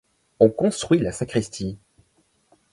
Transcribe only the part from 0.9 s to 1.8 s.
la sacristie.